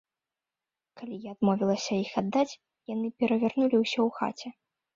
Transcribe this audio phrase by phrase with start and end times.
[1.01, 2.59] Калі я адмовілася іх аддаць,
[2.95, 4.49] яны перавярнулі ўсё ў хаце.